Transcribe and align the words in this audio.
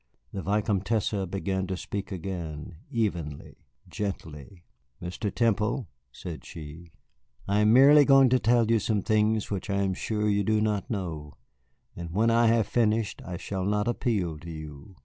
The 0.33 0.41
Vicomtesse 0.41 1.27
began 1.29 1.67
to 1.67 1.77
speak 1.77 2.11
again, 2.11 2.77
evenly, 2.89 3.57
gently. 3.87 4.63
"Mr. 4.99 5.31
Temple," 5.31 5.89
said 6.11 6.43
she, 6.43 6.89
"I 7.47 7.59
am 7.59 7.71
merely 7.71 8.03
going 8.03 8.29
to 8.29 8.39
tell 8.39 8.71
you 8.71 8.79
some 8.79 9.03
things 9.03 9.51
which 9.51 9.69
I 9.69 9.83
am 9.83 9.93
sure 9.93 10.27
you 10.27 10.43
do 10.43 10.59
not 10.59 10.89
know, 10.89 11.35
and 11.95 12.09
when 12.09 12.31
I 12.31 12.47
have 12.47 12.65
finished 12.65 13.21
I 13.23 13.37
shall 13.37 13.63
not 13.63 13.87
appeal 13.87 14.39
to 14.39 14.49
you. 14.49 14.95